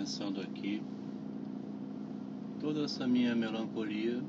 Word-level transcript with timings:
pensando 0.00 0.40
aqui, 0.40 0.82
toda 2.58 2.84
essa 2.84 3.06
minha 3.06 3.36
melancolia 3.36 4.24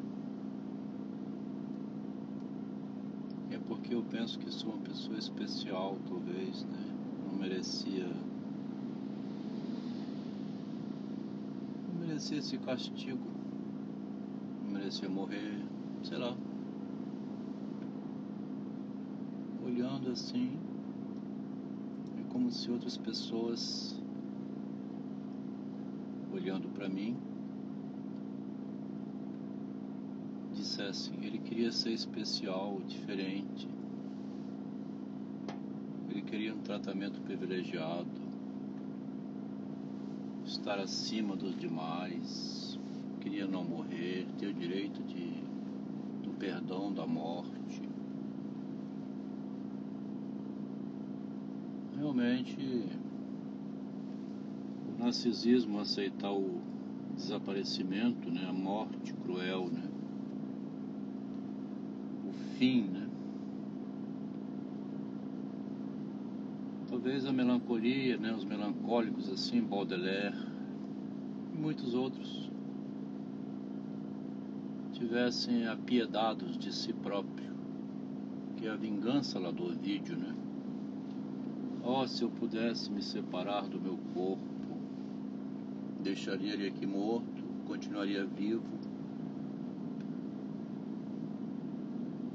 é 3.51 3.57
porque 3.69 3.95
eu 3.95 4.03
penso 4.03 4.37
que 4.37 4.51
sou 4.51 4.73
uma 4.73 4.81
pessoa 4.83 5.17
especial, 5.17 5.97
talvez, 6.09 6.65
né? 6.65 6.93
Não 7.25 7.39
merecia. 7.39 8.05
Não 11.87 12.05
merecia 12.05 12.39
esse 12.39 12.57
castigo. 12.57 13.31
Não 14.65 14.73
merecia 14.73 15.07
morrer, 15.07 15.57
sei 16.03 16.17
lá. 16.17 16.35
Olhando 19.65 20.11
assim, 20.11 20.51
é 22.19 22.29
como 22.29 22.51
se 22.51 22.69
outras 22.69 22.97
pessoas 22.97 24.00
olhando 26.41 26.67
para 26.69 26.89
mim, 26.89 27.15
dissessem: 30.55 31.13
ele 31.23 31.37
queria 31.37 31.71
ser 31.71 31.91
especial, 31.91 32.81
diferente, 32.87 33.69
ele 36.09 36.23
queria 36.23 36.53
um 36.53 36.61
tratamento 36.61 37.21
privilegiado, 37.21 38.09
estar 40.43 40.79
acima 40.79 41.35
dos 41.35 41.55
demais, 41.55 42.79
queria 43.21 43.45
não 43.45 43.63
morrer, 43.63 44.25
ter 44.39 44.47
o 44.47 44.53
direito 44.53 45.03
de, 45.03 45.43
do 46.23 46.33
perdão 46.39 46.91
da 46.91 47.05
morte. 47.05 47.51
Realmente 51.95 53.00
narcisismo 55.01 55.79
aceitar 55.79 56.31
o 56.31 56.61
desaparecimento, 57.15 58.29
né, 58.29 58.45
a 58.47 58.53
morte 58.53 59.13
cruel, 59.15 59.67
né, 59.67 59.89
o 62.23 62.31
fim, 62.57 62.83
né. 62.83 63.09
Talvez 66.87 67.25
a 67.25 67.33
melancolia, 67.33 68.17
né, 68.17 68.31
os 68.31 68.45
melancólicos 68.45 69.27
assim, 69.29 69.61
Baudelaire 69.61 70.37
e 71.51 71.57
muitos 71.57 71.95
outros 71.95 72.51
tivessem 74.93 75.65
apiedados 75.65 76.55
de 76.59 76.71
si 76.71 76.93
próprio, 76.93 77.55
que 78.55 78.67
é 78.67 78.69
a 78.69 78.75
vingança 78.75 79.39
lá 79.39 79.49
do 79.49 79.73
vídeo, 79.73 80.15
né. 80.15 80.35
Oh, 81.83 82.07
se 82.07 82.23
eu 82.23 82.29
pudesse 82.29 82.91
me 82.91 83.01
separar 83.01 83.67
do 83.67 83.81
meu 83.81 83.97
corpo, 84.13 84.70
deixaria 86.01 86.53
ele 86.53 86.67
aqui 86.67 86.85
morto, 86.85 87.43
continuaria 87.65 88.25
vivo. 88.25 88.63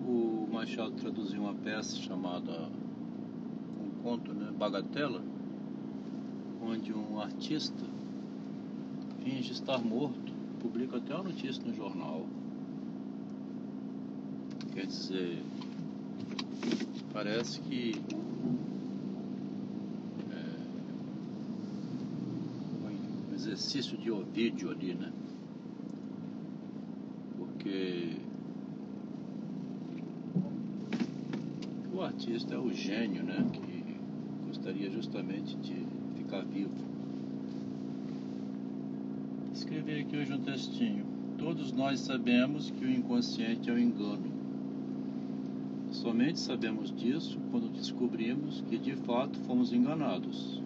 O 0.00 0.46
Machado 0.52 0.92
traduziu 0.92 1.42
uma 1.42 1.54
peça 1.54 1.96
chamada 1.96 2.70
um 3.80 4.02
conto, 4.02 4.32
né, 4.32 4.52
Bagatela, 4.56 5.22
onde 6.62 6.92
um 6.92 7.20
artista 7.20 7.84
finge 9.22 9.52
estar 9.52 9.78
morto, 9.78 10.32
publica 10.60 10.98
até 10.98 11.14
uma 11.14 11.24
notícia 11.24 11.62
no 11.64 11.74
jornal. 11.74 12.24
Quer 14.72 14.86
dizer, 14.86 15.42
parece 17.12 17.60
que 17.62 18.00
exercício 23.46 23.96
de 23.96 24.10
Ovídio 24.10 24.70
ali, 24.70 24.94
né? 24.94 25.12
Porque 27.38 28.16
o 31.94 32.02
artista 32.02 32.54
é 32.54 32.58
o 32.58 32.72
gênio, 32.72 33.22
né? 33.22 33.46
Que 33.52 33.96
gostaria 34.48 34.90
justamente 34.90 35.56
de 35.58 35.86
ficar 36.16 36.44
vivo. 36.44 36.74
Escrevi 39.54 40.00
aqui 40.00 40.16
hoje 40.16 40.32
um 40.32 40.40
textinho. 40.40 41.06
Todos 41.38 41.70
nós 41.70 42.00
sabemos 42.00 42.70
que 42.70 42.84
o 42.84 42.90
inconsciente 42.90 43.70
é 43.70 43.72
o 43.72 43.78
engano. 43.78 44.34
Somente 45.92 46.40
sabemos 46.40 46.94
disso 46.94 47.38
quando 47.50 47.72
descobrimos 47.72 48.60
que 48.62 48.76
de 48.76 48.96
fato 48.96 49.38
fomos 49.40 49.72
enganados 49.72 50.65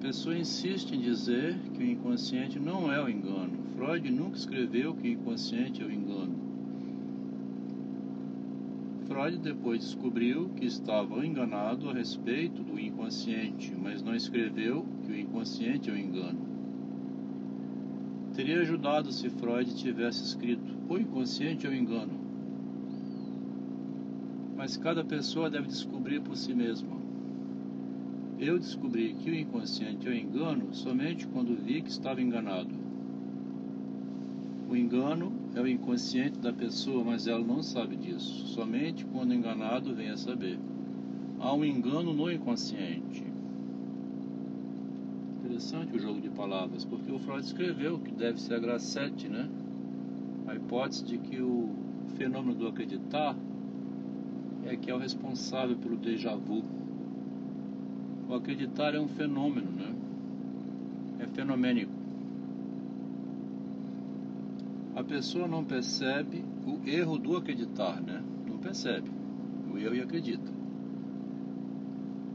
pessoa 0.00 0.34
insiste 0.34 0.92
em 0.92 1.00
dizer 1.00 1.58
que 1.74 1.82
o 1.82 1.86
inconsciente 1.86 2.58
não 2.58 2.90
é 2.90 3.02
o 3.02 3.08
engano. 3.08 3.52
Freud 3.76 4.10
nunca 4.10 4.38
escreveu 4.38 4.94
que 4.94 5.08
o 5.08 5.12
inconsciente 5.12 5.82
é 5.82 5.84
o 5.84 5.92
engano. 5.92 6.34
Freud 9.06 9.38
depois 9.38 9.80
descobriu 9.80 10.48
que 10.56 10.64
estava 10.64 11.24
enganado 11.26 11.90
a 11.90 11.92
respeito 11.92 12.62
do 12.62 12.80
inconsciente, 12.80 13.74
mas 13.76 14.02
não 14.02 14.14
escreveu 14.14 14.86
que 15.04 15.12
o 15.12 15.18
inconsciente 15.18 15.90
é 15.90 15.92
o 15.92 15.98
engano. 15.98 16.48
Teria 18.34 18.60
ajudado 18.60 19.12
se 19.12 19.28
Freud 19.28 19.74
tivesse 19.74 20.24
escrito: 20.24 20.78
o 20.88 20.98
inconsciente 20.98 21.66
é 21.66 21.68
o 21.70 21.74
engano. 21.74 22.18
Mas 24.56 24.78
cada 24.78 25.04
pessoa 25.04 25.50
deve 25.50 25.68
descobrir 25.68 26.20
por 26.22 26.36
si 26.36 26.54
mesma. 26.54 27.09
Eu 28.40 28.58
descobri 28.58 29.12
que 29.12 29.30
o 29.30 29.34
inconsciente 29.34 30.08
é 30.08 30.10
o 30.10 30.14
engano 30.14 30.74
somente 30.74 31.26
quando 31.26 31.54
vi 31.54 31.82
que 31.82 31.90
estava 31.90 32.22
enganado. 32.22 32.74
O 34.66 34.74
engano 34.74 35.30
é 35.54 35.60
o 35.60 35.68
inconsciente 35.68 36.38
da 36.38 36.50
pessoa, 36.50 37.04
mas 37.04 37.26
ela 37.26 37.44
não 37.44 37.62
sabe 37.62 37.96
disso. 37.96 38.46
Somente 38.46 39.04
quando 39.04 39.34
enganado 39.34 39.94
vem 39.94 40.08
a 40.08 40.16
saber. 40.16 40.58
Há 41.38 41.52
um 41.52 41.62
engano 41.62 42.14
no 42.14 42.32
inconsciente. 42.32 43.22
Interessante 45.38 45.94
o 45.94 45.98
jogo 45.98 46.18
de 46.18 46.30
palavras, 46.30 46.82
porque 46.82 47.12
o 47.12 47.18
Freud 47.18 47.44
escreveu 47.44 47.98
que 47.98 48.10
deve 48.10 48.40
ser 48.40 48.54
a 48.54 48.58
graça 48.58 48.86
7, 48.86 49.28
né? 49.28 49.50
A 50.46 50.54
hipótese 50.56 51.04
de 51.04 51.18
que 51.18 51.42
o 51.42 51.74
fenômeno 52.16 52.54
do 52.54 52.68
acreditar 52.68 53.36
é 54.64 54.76
que 54.76 54.90
é 54.90 54.94
o 54.94 54.98
responsável 54.98 55.76
pelo 55.76 55.98
déjà 55.98 56.34
vu 56.34 56.80
o 58.30 58.34
acreditar 58.36 58.94
é 58.94 59.00
um 59.00 59.08
fenômeno, 59.08 59.72
né? 59.72 59.92
É 61.18 61.26
fenomênico. 61.26 61.92
A 64.94 65.02
pessoa 65.02 65.48
não 65.48 65.64
percebe 65.64 66.44
o 66.64 66.88
erro 66.88 67.18
do 67.18 67.36
acreditar, 67.36 68.00
né? 68.00 68.22
Não 68.48 68.58
percebe 68.58 69.10
o 69.72 69.78
erro 69.78 69.96
e 69.96 70.00
acredita. 70.00 70.52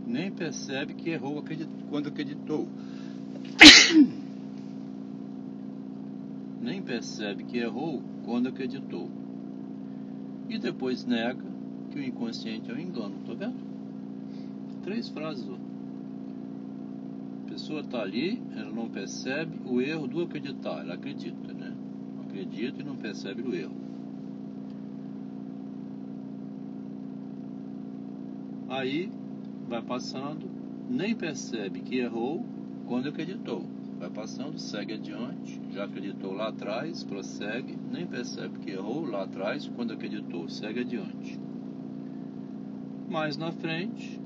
Nem 0.05 0.31
percebe 0.31 0.93
que 0.93 1.09
errou 1.09 1.41
quando 1.89 2.09
acreditou. 2.09 2.67
Nem 6.61 6.81
percebe 6.81 7.45
que 7.45 7.57
errou 7.57 8.03
quando 8.25 8.49
acreditou. 8.49 9.09
E 10.49 10.57
depois 10.57 11.05
nega 11.05 11.43
que 11.91 11.99
o 11.99 12.03
inconsciente 12.03 12.69
é 12.69 12.73
um 12.73 12.79
engano, 12.79 13.15
tá 13.25 13.33
vendo? 13.33 13.63
Três 14.83 15.07
frases. 15.09 15.47
Ó 15.47 15.64
pessoa 17.55 17.79
está 17.79 18.01
ali, 18.01 18.43
ela 18.53 18.69
não 18.69 18.89
percebe 18.89 19.57
o 19.65 19.79
erro 19.79 20.07
do 20.07 20.21
acreditar, 20.21 20.81
ela 20.81 20.95
acredita, 20.95 21.53
né? 21.53 21.73
Acredita 22.25 22.81
e 22.81 22.83
não 22.83 22.97
percebe 22.97 23.41
o 23.41 23.55
erro. 23.55 23.75
Aí 28.67 29.09
vai 29.69 29.81
passando, 29.81 30.49
nem 30.89 31.15
percebe 31.15 31.79
que 31.79 31.97
errou 31.97 32.45
quando 32.87 33.07
acreditou. 33.07 33.63
Vai 33.97 34.09
passando, 34.09 34.59
segue 34.59 34.95
adiante, 34.95 35.61
já 35.71 35.85
acreditou 35.85 36.33
lá 36.33 36.49
atrás, 36.49 37.05
prossegue, 37.05 37.77
nem 37.89 38.05
percebe 38.05 38.59
que 38.59 38.71
errou 38.71 39.05
lá 39.05 39.23
atrás 39.23 39.65
quando 39.77 39.93
acreditou, 39.93 40.49
segue 40.49 40.81
adiante. 40.81 41.39
Mais 43.09 43.37
na 43.37 43.53
frente, 43.53 44.19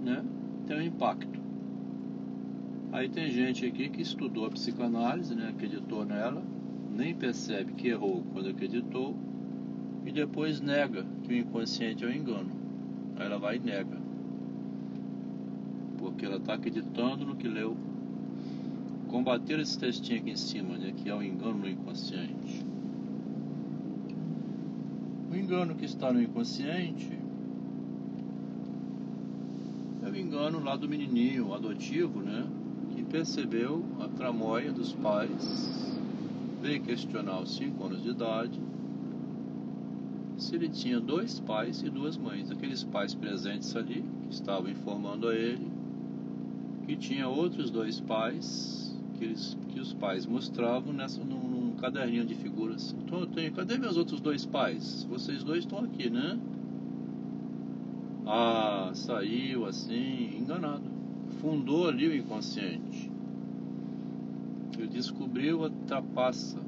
né, 0.00 0.24
tem 0.68 0.76
um 0.76 0.82
impacto. 0.82 1.39
Aí 2.92 3.08
tem 3.08 3.30
gente 3.30 3.64
aqui 3.64 3.88
que 3.88 4.02
estudou 4.02 4.46
a 4.46 4.50
psicanálise, 4.50 5.34
né, 5.34 5.48
acreditou 5.50 6.04
nela, 6.04 6.42
nem 6.90 7.14
percebe 7.14 7.72
que 7.74 7.88
errou 7.88 8.24
quando 8.32 8.48
acreditou 8.48 9.14
e 10.04 10.10
depois 10.10 10.60
nega 10.60 11.06
que 11.22 11.32
o 11.32 11.36
inconsciente 11.36 12.02
é 12.02 12.08
o 12.08 12.10
um 12.10 12.14
engano. 12.14 12.50
Aí 13.16 13.26
ela 13.26 13.38
vai 13.38 13.56
e 13.56 13.60
nega. 13.60 13.96
Porque 15.98 16.26
ela 16.26 16.38
está 16.38 16.54
acreditando 16.54 17.24
no 17.24 17.36
que 17.36 17.46
leu. 17.46 17.76
Combater 19.06 19.60
esse 19.60 19.78
textinho 19.78 20.20
aqui 20.20 20.30
em 20.30 20.36
cima, 20.36 20.76
né, 20.76 20.92
que 20.96 21.08
é 21.08 21.14
o 21.14 21.18
um 21.18 21.22
engano 21.22 21.58
no 21.58 21.68
inconsciente. 21.68 22.66
O 25.30 25.36
engano 25.36 25.76
que 25.76 25.84
está 25.84 26.12
no 26.12 26.20
inconsciente 26.20 27.20
É 30.02 30.08
o 30.08 30.16
engano 30.16 30.58
lá 30.60 30.74
do 30.76 30.88
menininho 30.88 31.52
adotivo, 31.52 32.20
né? 32.20 32.59
Percebeu 33.10 33.84
a 34.00 34.08
tramóia 34.08 34.72
dos 34.72 34.92
pais, 34.92 35.98
veio 36.62 36.80
questionar 36.82 37.32
aos 37.32 37.56
5 37.56 37.84
anos 37.84 38.02
de 38.02 38.10
idade 38.10 38.60
se 40.38 40.54
ele 40.54 40.68
tinha 40.68 40.98
dois 40.98 41.38
pais 41.40 41.82
e 41.82 41.90
duas 41.90 42.16
mães. 42.16 42.50
Aqueles 42.50 42.82
pais 42.84 43.12
presentes 43.12 43.74
ali, 43.76 44.04
que 44.28 44.34
estavam 44.34 44.70
informando 44.70 45.28
a 45.28 45.34
ele 45.34 45.70
que 46.90 46.96
tinha 46.96 47.28
outros 47.28 47.70
dois 47.70 48.00
pais, 48.00 48.92
que, 49.16 49.24
eles, 49.24 49.56
que 49.68 49.78
os 49.78 49.92
pais 49.92 50.26
mostravam 50.26 50.92
nessa, 50.92 51.22
num, 51.22 51.48
num 51.48 51.76
caderninho 51.76 52.24
de 52.24 52.34
figuras. 52.34 52.96
Então 53.04 53.20
eu 53.20 53.26
tenho, 53.28 53.52
cadê 53.52 53.78
meus 53.78 53.96
outros 53.96 54.20
dois 54.20 54.44
pais? 54.44 55.06
Vocês 55.08 55.44
dois 55.44 55.60
estão 55.60 55.84
aqui, 55.84 56.10
né? 56.10 56.36
Ah, 58.26 58.90
saiu 58.92 59.66
assim, 59.66 60.36
enganado. 60.36 60.89
Fundou 61.40 61.88
ali 61.88 62.06
o 62.06 62.14
inconsciente. 62.14 63.10
Ele 64.76 64.88
descobriu 64.88 65.64
a 65.64 65.70
trapaça. 65.86 66.60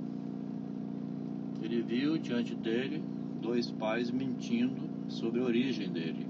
Ele 1.63 1.83
viu 1.83 2.17
diante 2.17 2.55
dele 2.55 3.03
dois 3.41 3.71
pais 3.71 4.11
mentindo 4.11 4.89
sobre 5.09 5.41
a 5.41 5.45
origem 5.45 5.91
dele. 5.91 6.27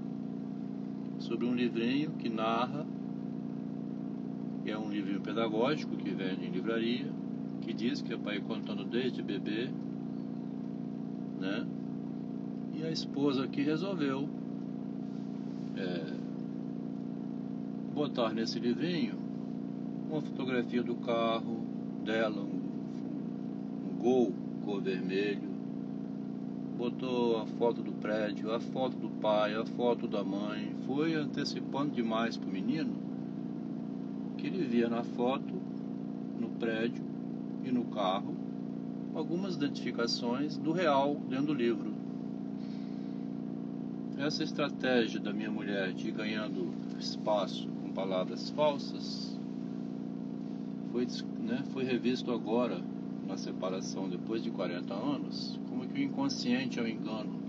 Sobre 1.19 1.45
um 1.45 1.55
livrinho 1.55 2.11
que 2.11 2.27
narra, 2.27 2.85
que 4.61 4.71
é 4.71 4.77
um 4.77 4.89
livrinho 4.89 5.21
pedagógico 5.21 5.95
que 5.95 6.09
vende 6.09 6.45
em 6.45 6.49
livraria, 6.49 7.09
que 7.61 7.73
diz 7.73 8.01
que 8.01 8.13
é 8.13 8.17
pai 8.17 8.41
contando 8.41 8.83
desde 8.83 9.21
bebê, 9.21 9.69
né? 11.39 11.65
E 12.75 12.83
a 12.83 12.91
esposa 12.91 13.47
que 13.47 13.61
resolveu 13.61 14.27
é, 15.77 16.12
botar 17.93 18.33
nesse 18.33 18.59
livrinho 18.59 19.15
uma 20.09 20.19
fotografia 20.19 20.81
do 20.81 20.95
carro 20.95 21.63
dela, 22.03 22.41
um, 22.41 23.91
um 23.91 23.97
gol 23.99 24.33
cor 24.65 24.81
vermelho, 24.81 25.53
botou 26.75 27.37
a 27.37 27.45
foto 27.45 27.83
do 27.83 27.91
prédio, 27.93 28.51
a 28.51 28.59
foto 28.59 28.97
do 28.97 29.09
pai, 29.21 29.55
a 29.55 29.63
foto 29.63 30.07
da 30.07 30.23
mãe, 30.23 30.75
foi 30.87 31.13
antecipando 31.13 31.91
demais 31.91 32.35
pro 32.35 32.49
menino 32.49 32.93
que 34.37 34.47
ele 34.47 34.65
via 34.65 34.89
na 34.89 35.03
foto, 35.03 35.53
no 36.39 36.49
prédio 36.49 37.03
e 37.63 37.71
no 37.71 37.85
carro 37.85 38.35
algumas 39.13 39.55
identificações 39.55 40.57
do 40.57 40.71
real 40.71 41.15
dentro 41.29 41.47
do 41.47 41.53
livro. 41.53 41.93
Essa 44.17 44.43
estratégia 44.43 45.19
da 45.19 45.31
minha 45.31 45.51
mulher 45.51 45.93
de 45.93 46.07
ir 46.07 46.11
ganhando 46.11 46.73
espaço 46.99 47.72
palavras 47.93 48.49
falsas 48.49 49.39
foi, 50.91 51.07
né, 51.39 51.63
foi 51.71 51.83
revisto 51.83 52.31
agora 52.31 52.81
na 53.27 53.37
separação 53.37 54.09
depois 54.09 54.43
de 54.43 54.51
40 54.51 54.93
anos 54.93 55.59
que 55.93 55.99
o 55.99 56.03
inconsciente 56.03 56.79
é 56.79 56.81
o 56.81 56.87
engano, 56.87 57.39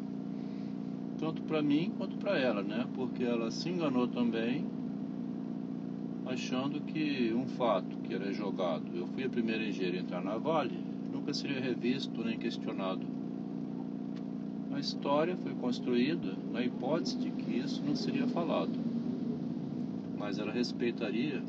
tanto 1.18 1.42
para 1.42 1.62
mim 1.62 1.92
quanto 1.96 2.16
para 2.18 2.38
ela, 2.38 2.62
né? 2.62 2.86
Porque 2.94 3.24
ela 3.24 3.50
se 3.50 3.70
enganou 3.70 4.06
também, 4.06 4.66
achando 6.26 6.80
que 6.82 7.32
um 7.34 7.46
fato 7.46 7.96
que 7.98 8.14
era 8.14 8.32
jogado, 8.32 8.84
eu 8.94 9.06
fui 9.06 9.24
a 9.24 9.28
primeira 9.28 9.64
engenheira 9.64 9.98
a 9.98 10.00
entrar 10.00 10.22
na 10.22 10.36
Vale, 10.36 10.78
nunca 11.10 11.32
seria 11.32 11.60
revisto 11.60 12.22
nem 12.22 12.38
questionado. 12.38 13.06
A 14.72 14.78
história 14.78 15.36
foi 15.36 15.54
construída 15.54 16.36
na 16.52 16.62
hipótese 16.62 17.16
de 17.16 17.30
que 17.30 17.58
isso 17.58 17.82
não 17.84 17.96
seria 17.96 18.26
falado, 18.26 18.78
mas 20.24 20.38
ela 20.38 20.50
respeitaria 20.50 21.42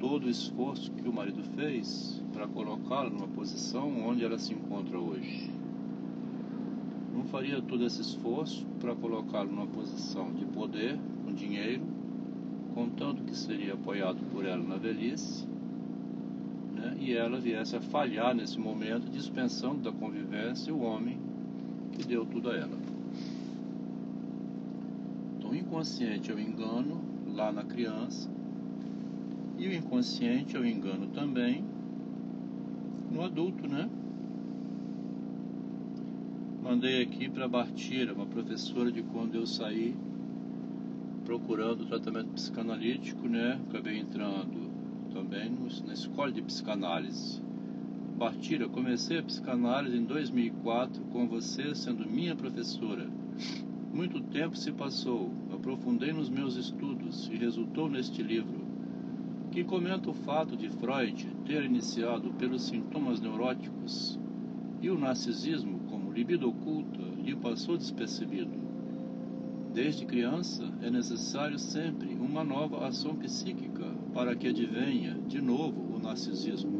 todo 0.00 0.24
o 0.24 0.28
esforço 0.28 0.90
que 0.90 1.08
o 1.08 1.12
marido 1.12 1.44
fez 1.54 2.20
para 2.32 2.48
colocá-la 2.48 3.08
numa 3.08 3.28
posição 3.28 3.96
onde 4.08 4.24
ela 4.24 4.36
se 4.40 4.52
encontra 4.52 4.98
hoje. 4.98 5.48
Não 7.14 7.24
faria 7.26 7.62
todo 7.62 7.84
esse 7.86 8.00
esforço 8.00 8.66
para 8.80 8.92
colocá-la 8.96 9.44
numa 9.44 9.68
posição 9.68 10.32
de 10.32 10.44
poder, 10.46 10.98
com 11.24 11.32
dinheiro, 11.32 11.84
contando 12.74 13.22
que 13.22 13.36
seria 13.36 13.74
apoiado 13.74 14.18
por 14.32 14.44
ela 14.44 14.64
na 14.64 14.76
velhice, 14.76 15.46
né? 16.74 16.96
e 16.98 17.14
ela 17.14 17.38
viesse 17.38 17.76
a 17.76 17.80
falhar 17.80 18.34
nesse 18.34 18.58
momento, 18.58 19.08
dispensando 19.08 19.78
da 19.78 19.92
convivência 19.92 20.74
o 20.74 20.80
homem 20.80 21.20
que 21.92 22.04
deu 22.04 22.26
tudo 22.26 22.50
a 22.50 22.56
ela. 22.56 22.78
Então, 25.38 25.54
inconsciente 25.54 26.32
é 26.32 26.34
o 26.34 26.40
engano 26.40 27.17
lá 27.38 27.52
na 27.52 27.62
criança, 27.62 28.28
e 29.56 29.68
o 29.68 29.72
inconsciente 29.72 30.56
é 30.56 30.60
o 30.60 30.66
engano 30.66 31.06
também 31.06 31.64
no 33.12 33.22
adulto, 33.22 33.68
né? 33.68 33.88
Mandei 36.60 37.00
aqui 37.00 37.28
para 37.30 37.46
Bartira, 37.46 38.12
uma 38.12 38.26
professora 38.26 38.90
de 38.90 39.04
quando 39.04 39.36
eu 39.36 39.46
saí 39.46 39.96
procurando 41.24 41.86
tratamento 41.86 42.32
psicanalítico, 42.32 43.28
né? 43.28 43.60
Acabei 43.68 43.98
entrando 43.98 44.72
também 45.12 45.48
na 45.86 45.92
escola 45.92 46.32
de 46.32 46.42
psicanálise. 46.42 47.40
Bartira, 48.16 48.68
comecei 48.68 49.18
a 49.18 49.22
psicanálise 49.22 49.96
em 49.96 50.04
2004 50.04 51.04
com 51.04 51.28
você 51.28 51.72
sendo 51.72 52.04
minha 52.04 52.34
professora. 52.34 53.06
Muito 53.94 54.20
tempo 54.22 54.56
se 54.56 54.72
passou, 54.72 55.32
aprofundei 55.68 56.14
nos 56.14 56.30
meus 56.30 56.56
estudos 56.56 57.28
e 57.30 57.36
resultou 57.36 57.90
neste 57.90 58.22
livro 58.22 58.66
que 59.52 59.62
comenta 59.62 60.08
o 60.08 60.14
fato 60.14 60.56
de 60.56 60.70
Freud 60.70 61.28
ter 61.44 61.62
iniciado 61.62 62.30
pelos 62.38 62.62
sintomas 62.62 63.20
neuróticos 63.20 64.18
e 64.80 64.88
o 64.88 64.98
narcisismo 64.98 65.78
como 65.90 66.10
libido 66.10 66.48
oculta 66.48 67.02
lhe 67.22 67.36
passou 67.36 67.76
despercebido. 67.76 68.50
Desde 69.74 70.06
criança 70.06 70.64
é 70.80 70.90
necessário 70.90 71.58
sempre 71.58 72.14
uma 72.14 72.42
nova 72.42 72.86
ação 72.86 73.14
psíquica 73.16 73.84
para 74.14 74.34
que 74.34 74.48
advenha 74.48 75.18
de 75.28 75.42
novo 75.42 75.82
o 75.94 75.98
narcisismo. 75.98 76.72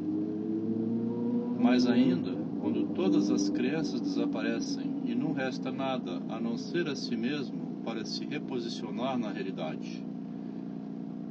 Mais 1.60 1.86
ainda, 1.86 2.32
quando 2.62 2.86
todas 2.94 3.30
as 3.30 3.50
crenças 3.50 4.00
desaparecem 4.00 5.02
e 5.04 5.14
não 5.14 5.34
resta 5.34 5.70
nada 5.70 6.22
a 6.30 6.40
não 6.40 6.56
ser 6.56 6.88
a 6.88 6.96
si 6.96 7.14
mesmo 7.14 7.67
para 7.84 8.04
se 8.04 8.24
reposicionar 8.24 9.18
na 9.18 9.30
realidade. 9.30 10.04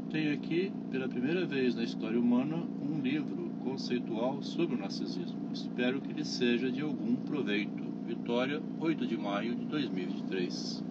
Tenho 0.09 0.33
aqui, 0.33 0.71
pela 0.89 1.09
primeira 1.09 1.45
vez 1.45 1.75
na 1.75 1.83
história 1.83 2.19
humana, 2.19 2.63
um 2.81 3.01
livro 3.01 3.51
conceitual 3.63 4.41
sobre 4.41 4.75
o 4.75 4.79
narcisismo. 4.79 5.49
Espero 5.53 5.99
que 5.99 6.13
lhe 6.13 6.23
seja 6.23 6.71
de 6.71 6.81
algum 6.81 7.15
proveito. 7.17 7.83
Vitória, 8.05 8.61
8 8.79 9.05
de 9.05 9.17
maio 9.17 9.53
de 9.53 9.65
2023. 9.65 10.81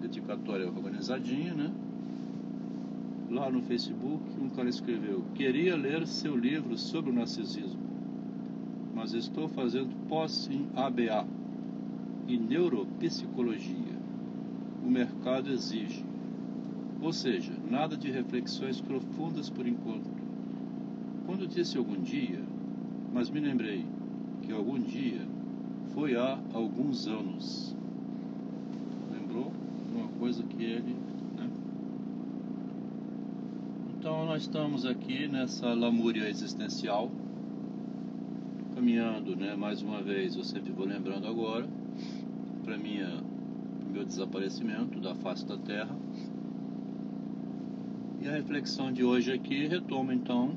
Dedicatória 0.00 0.66
organizadinha, 0.66 1.52
né? 1.52 1.70
Lá 3.30 3.50
no 3.50 3.60
Facebook, 3.60 4.24
um 4.40 4.48
cara 4.48 4.70
escreveu: 4.70 5.22
Queria 5.34 5.76
ler 5.76 6.06
seu 6.06 6.34
livro 6.34 6.78
sobre 6.78 7.10
o 7.10 7.14
narcisismo, 7.14 7.82
mas 8.94 9.12
estou 9.12 9.50
fazendo 9.50 9.94
pós 10.08 10.48
em 10.50 10.66
ABA 10.74 11.26
e 12.26 12.38
neuropsicologia. 12.38 13.97
O 14.88 14.90
mercado 14.90 15.50
exige. 15.50 16.02
Ou 17.02 17.12
seja, 17.12 17.52
nada 17.70 17.94
de 17.94 18.10
reflexões 18.10 18.80
profundas 18.80 19.50
por 19.50 19.66
enquanto. 19.66 20.08
Quando 21.26 21.46
disse 21.46 21.76
algum 21.76 22.00
dia, 22.00 22.42
mas 23.12 23.28
me 23.28 23.38
lembrei 23.38 23.84
que 24.40 24.50
algum 24.50 24.80
dia 24.80 25.20
foi 25.92 26.16
há 26.16 26.38
alguns 26.54 27.06
anos. 27.06 27.76
Lembrou? 29.12 29.52
Uma 29.94 30.08
coisa 30.18 30.42
que 30.42 30.64
ele. 30.64 30.96
Né? 31.36 31.50
Então 33.90 34.24
nós 34.24 34.40
estamos 34.40 34.86
aqui 34.86 35.28
nessa 35.28 35.74
lamúria 35.74 36.30
existencial, 36.30 37.10
caminhando, 38.74 39.36
né? 39.36 39.54
Mais 39.54 39.82
uma 39.82 40.00
vez, 40.00 40.34
eu 40.34 40.44
sempre 40.44 40.72
vou 40.72 40.86
lembrando 40.86 41.26
agora, 41.26 41.68
para 42.64 42.78
minha 42.78 43.22
meu 43.88 44.04
desaparecimento 44.04 45.00
da 45.00 45.14
face 45.14 45.46
da 45.46 45.56
Terra 45.56 45.96
e 48.20 48.28
a 48.28 48.32
reflexão 48.32 48.92
de 48.92 49.04
hoje 49.04 49.32
aqui 49.32 49.66
retoma 49.66 50.12
então 50.12 50.56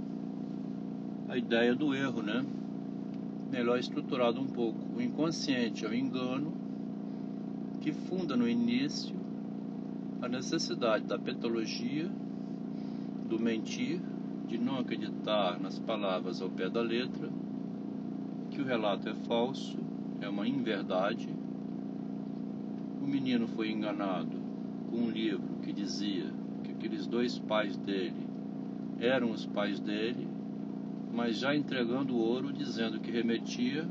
a 1.30 1.38
ideia 1.38 1.74
do 1.74 1.96
erro, 1.96 2.22
né? 2.22 2.46
Melhor 3.50 3.80
estruturado 3.80 4.42
um 4.42 4.48
pouco. 4.48 4.80
O 4.96 5.02
inconsciente 5.02 5.86
é 5.86 5.88
o 5.88 5.94
engano 5.94 6.54
que 7.82 7.94
funda 7.94 8.36
no 8.36 8.50
início 8.50 9.16
a 10.22 10.28
necessidade 10.28 11.06
da 11.06 11.18
petologia, 11.18 12.10
do 13.30 13.40
mentir, 13.40 14.02
de 14.48 14.58
não 14.58 14.78
acreditar 14.78 15.60
nas 15.60 15.80
palavras 15.80 16.42
ao 16.42 16.50
pé 16.50 16.70
da 16.70 16.82
letra, 16.82 17.30
que 18.52 18.62
o 18.62 18.66
relato 18.66 19.08
é 19.08 19.16
falso, 19.16 19.78
é 20.20 20.28
uma 20.28 20.48
inverdade. 20.48 21.30
Menino 23.12 23.46
foi 23.46 23.70
enganado 23.70 24.40
com 24.90 25.02
um 25.02 25.10
livro 25.10 25.58
que 25.62 25.74
dizia 25.74 26.32
que 26.64 26.72
aqueles 26.72 27.06
dois 27.06 27.38
pais 27.38 27.76
dele 27.76 28.26
eram 29.00 29.32
os 29.32 29.46
pais 29.46 29.82
dele, 29.82 30.30
mas 31.14 31.38
já 31.38 31.54
entregando 31.54 32.16
ouro 32.16 32.54
dizendo 32.54 33.02
que 33.02 33.12
remetia 33.12 33.86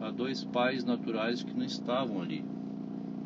a 0.00 0.12
dois 0.12 0.44
pais 0.44 0.84
naturais 0.84 1.42
que 1.42 1.52
não 1.52 1.64
estavam 1.64 2.22
ali. 2.22 2.44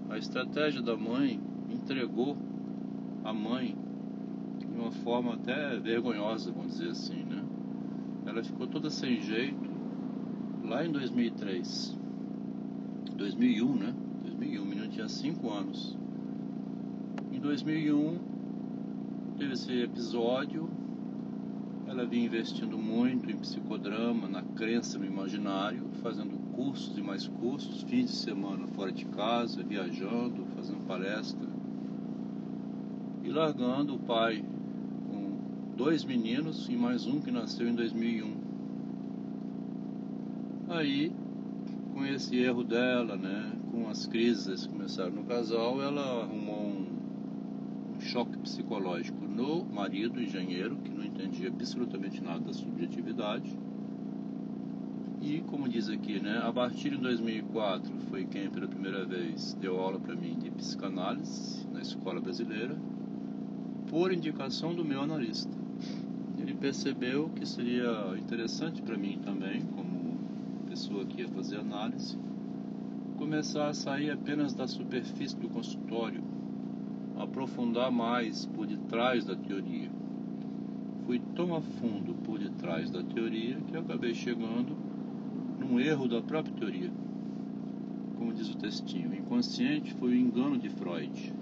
A 0.09 0.17
estratégia 0.17 0.81
da 0.81 0.97
mãe 0.97 1.39
entregou 1.69 2.35
a 3.23 3.35
mãe 3.35 3.77
de 4.61 4.75
uma 4.75 4.91
forma 4.91 5.35
até 5.35 5.79
vergonhosa, 5.79 6.51
vamos 6.53 6.73
dizer 6.73 6.89
assim, 6.89 7.23
né? 7.25 7.45
Ela 8.25 8.43
ficou 8.43 8.67
toda 8.67 8.89
sem 8.89 9.21
jeito 9.21 9.71
lá 10.65 10.87
em 10.87 10.91
2003. 10.91 11.99
2001, 13.15 13.77
né? 13.77 13.95
2001, 14.23 14.63
o 14.63 14.65
menino 14.65 14.89
tinha 14.89 15.09
5 15.09 15.51
anos. 15.51 15.97
Em 17.33 17.41
2001 17.41 18.19
teve 19.37 19.55
esse 19.55 19.73
episódio. 19.83 20.69
Ela 21.87 22.07
vinha 22.07 22.25
investindo 22.25 22.79
muito 22.79 23.31
em 23.31 23.37
psicodrama, 23.37 24.29
na 24.29 24.43
crença 24.43 24.99
no 24.99 25.05
imaginário, 25.05 25.83
fazendo 26.03 26.39
cursos 26.55 26.97
e 26.97 27.03
mais 27.03 27.27
cursos, 27.27 27.83
fins 27.83 28.11
de 28.11 28.17
semana 28.17 28.67
fora 28.69 28.93
de 28.93 29.05
casa, 29.07 29.63
viajando, 29.63 30.47
fazendo 30.55 30.87
palestra. 30.87 31.49
E 33.25 33.29
largando 33.29 33.97
o 33.97 33.99
pai 33.99 34.45
com 35.09 35.75
dois 35.77 36.05
meninos 36.05 36.69
e 36.69 36.77
mais 36.77 37.07
um 37.07 37.21
que 37.21 37.31
nasceu 37.31 37.69
em 37.69 37.75
2001. 37.75 38.53
Aí 40.69 41.13
com 41.93 42.07
esse 42.07 42.37
erro 42.37 42.65
dela, 42.65 43.17
né, 43.17 43.53
com 43.73 43.89
as 43.89 44.07
crises 44.07 44.67
que 44.67 44.73
começaram 44.73 45.13
no 45.13 45.25
casal, 45.25 45.83
ela 45.83 46.25
arrumou 46.25 46.67
um, 46.67 47.97
um 47.97 48.01
choque 48.01 48.37
psicológico 48.37 49.25
no 49.25 49.65
marido 49.65 50.21
engenheiro, 50.21 50.77
que 50.77 50.93
não 50.93 51.03
entendia 51.03 51.49
absolutamente 51.49 52.23
nada 52.23 52.41
da 52.41 52.53
subjetividade. 52.53 53.59
E 55.23 55.41
como 55.47 55.67
diz 55.67 55.89
aqui, 55.89 56.21
né, 56.21 56.39
a 56.45 56.53
partir 56.53 56.91
de 56.91 56.99
2004 56.99 57.91
foi 58.11 58.27
quem 58.27 58.51
pela 58.51 58.69
primeira 58.69 59.07
vez 59.07 59.55
deu 59.55 59.81
aula 59.81 59.99
para 59.99 60.15
mim 60.15 60.37
de 60.39 60.51
psicanálise 60.51 61.67
na 61.73 61.81
escola 61.81 62.21
brasileira, 62.21 62.77
por 63.89 64.13
indicação 64.13 64.75
do 64.75 64.85
meu 64.85 65.01
analista. 65.01 65.57
Ele 66.39 66.53
percebeu 66.53 67.31
que 67.31 67.47
seria 67.47 68.19
interessante 68.19 68.83
para 68.83 68.99
mim 68.99 69.19
também, 69.25 69.63
como 69.75 70.19
pessoa 70.69 71.07
que 71.07 71.23
ia 71.23 71.29
fazer 71.29 71.57
análise, 71.57 72.19
começar 73.23 73.69
a 73.69 73.73
sair 73.73 74.11
apenas 74.11 74.53
da 74.53 74.67
superfície 74.67 75.37
do 75.37 75.49
consultório, 75.49 76.21
aprofundar 77.17 77.89
mais 77.89 78.47
por 78.47 78.67
detrás 78.67 79.25
da 79.25 79.37
teoria. 79.37 79.89
Fui 81.07 81.21
tão 81.37 81.55
a 81.55 81.61
fundo 81.61 82.17
por 82.25 82.41
detrás 82.41 82.91
da 82.91 83.01
teoria 83.01 83.61
que 83.71 83.77
acabei 83.77 84.13
chegando 84.13 84.77
num 85.61 85.79
erro 85.79 86.09
da 86.09 86.21
própria 86.21 86.53
teoria. 86.57 86.91
Como 88.19 88.33
diz 88.33 88.51
o 88.51 88.59
textinho, 88.59 89.11
o 89.11 89.15
inconsciente 89.15 89.95
foi 89.95 90.11
o 90.11 90.17
engano 90.17 90.59
de 90.59 90.69
Freud. 90.69 91.33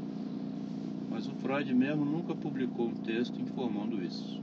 Mas 1.10 1.26
o 1.28 1.32
Freud 1.36 1.72
mesmo 1.72 2.04
nunca 2.04 2.34
publicou 2.34 2.88
um 2.88 2.94
texto 2.94 3.40
informando 3.40 4.04
isso. 4.04 4.39